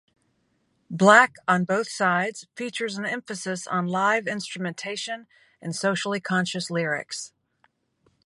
"Black 0.89 1.35
on 1.47 1.63
Both 1.63 1.87
Sides" 1.91 2.47
features 2.55 2.97
an 2.97 3.05
emphasis 3.05 3.67
on 3.67 3.85
live 3.85 4.25
instrumentation 4.25 5.27
and 5.61 5.75
socially 5.75 6.19
conscious 6.19 6.71
lyrics. 6.71 7.33